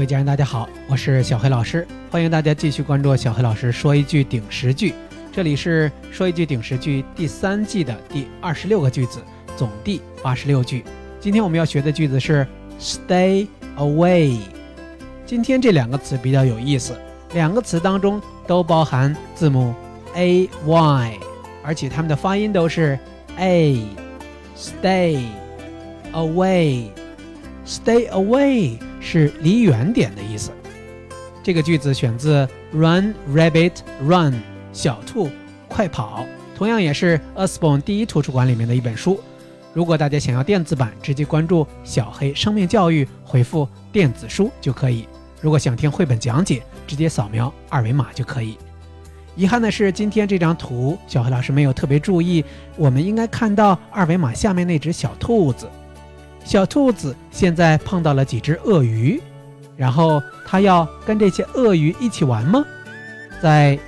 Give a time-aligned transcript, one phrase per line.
[0.00, 4.94] 各位家人，大家好，我是小黑老师，欢迎大家继续关注小黑老师说一句顶十句。
[5.30, 9.20] 这里是说一句顶十句第三季的第二十六个句子，
[9.58, 10.82] 总第八十六句。
[11.20, 12.46] 今天我们要学的句子是
[12.80, 14.38] stay away。
[15.26, 16.98] 今天这两个词比较有意思，
[17.34, 19.74] 两个词当中都包含字母
[20.14, 21.18] a y，
[21.62, 22.98] 而且它们的发音都是
[23.36, 23.78] a。
[24.56, 25.22] stay
[26.14, 28.78] away，stay away。
[29.00, 30.52] 是离远点的意思。
[31.42, 33.72] 这个句子选自 Run Rabbit
[34.06, 34.40] Run
[34.72, 35.30] 小兔
[35.66, 39.18] 快跑，同样也是 Usborne 第一图书馆里面的一本书。
[39.72, 45.08] 如果大家想要电子版，直接关注小黑生命教育，回复电子书就可以。
[45.40, 48.58] 如果想听绘本讲解，直接扫描二维码就可以。
[49.36, 52.44] 遗憾的是，今天这张图小黑老师没有特别注意，
[52.76, 55.70] 我们应该看到二维码下面那只小兔子。
[56.44, 59.20] 小兔子现在碰到了几只鳄鱼，
[59.76, 62.64] 然后它要跟这些鳄鱼一起玩吗？
[63.40, 63.78] 在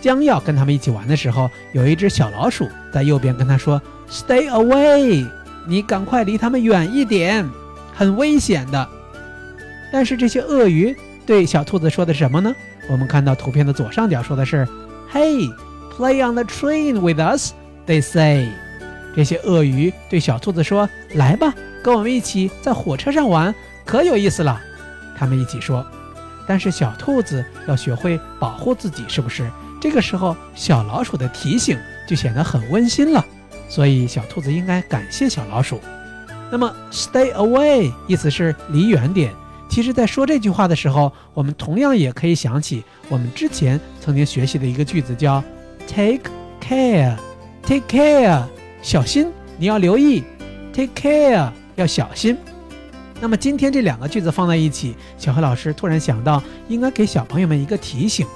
[0.00, 5.26] 将要跟他们一起玩的时候，有一只小老鼠在右边跟他说：“Stay away，
[5.66, 7.48] 你赶快离他们远一点，
[7.94, 8.88] 很危险的。”
[9.92, 10.94] 但是这些鳄鱼
[11.26, 12.54] 对小兔子说的什么呢？
[12.88, 14.66] 我们看到图片的左上角说的是
[15.12, 18.48] ：“Hey，play on the train with us，they say。”
[19.16, 24.60] 这些鳄鱼对小兔子说：“来吧。”跟我们一起在火车上玩，可有意思了。
[25.16, 25.84] 他们一起说
[26.46, 29.50] ：“但是小兔子要学会保护自己，是不是？”
[29.80, 33.24] 这个时候，小老鼠的提醒就显得很温馨了。
[33.68, 35.80] 所以，小兔子应该感谢小老鼠。
[36.50, 39.32] 那么，“stay away” 意思是离远点。
[39.68, 45.42] 其实，在说这句话的时候，我们同样也可以想起我们之前曾经学习的一个句子，叫
[45.86, 47.16] “take care”。
[47.62, 48.42] take care，
[48.82, 50.24] 小心，你要留意。
[50.72, 51.50] take care。
[51.80, 52.36] 要小心。
[53.20, 58.26] 那么今天这两个句子放在一起，小黑老师突然想到，应该给小朋友们一个提醒：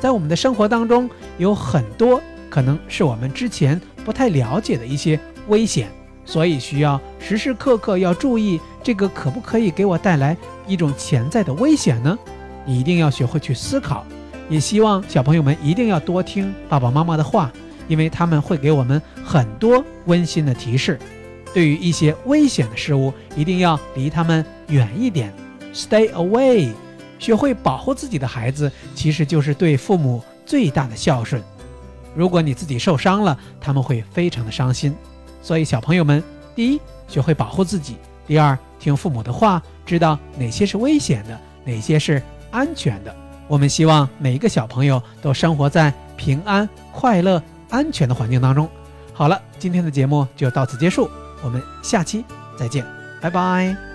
[0.00, 2.20] 在我们的生活当中，有很多
[2.50, 5.88] 可能是我们之前不太了解的一些危险，
[6.24, 12.18] 所以需要时时刻刻要注意，这个可不可以给我带来一种潜在的危险呢？
[12.64, 14.04] 你一定要学会去思考。
[14.48, 17.50] 也希望小朋友们一定要多听爸爸妈妈的话，
[17.88, 20.98] 因为他们会给我们很多温馨的提示。
[21.56, 25.32] 对于一些危险的事物，一定要离他们远一点
[25.72, 26.70] ，stay away。
[27.18, 31.42] 学会保护自己的孩子，其实就是对父母最大的孝顺。
[32.14, 34.94] 如果你自己受伤了，他们会非常的伤心。
[35.40, 36.22] 所以，小朋友们，
[36.54, 37.94] 第一，学会保护自己；
[38.26, 43.16] 第二，听父母的话，知道哪些是危险的，哪些是安全的。
[43.48, 48.68] 我们希望每一个小朋友都生活在平安、快乐、安全的环境当中。
[49.14, 51.08] 好了，今天的节目就到此结束。
[51.46, 52.24] 我们下期
[52.58, 52.84] 再见，
[53.20, 53.85] 拜拜。